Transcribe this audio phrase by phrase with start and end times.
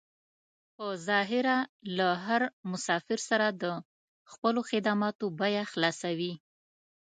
[0.75, 1.57] په ظاهره
[1.97, 3.63] له هر مسافر سره د
[4.31, 6.33] خپلو خدماتو بيه خلاصوي.